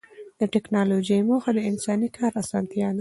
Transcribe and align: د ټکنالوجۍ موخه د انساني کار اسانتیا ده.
د 0.39 0.41
ټکنالوجۍ 0.53 1.19
موخه 1.29 1.51
د 1.55 1.59
انساني 1.69 2.09
کار 2.17 2.31
اسانتیا 2.43 2.87
ده. 2.95 2.99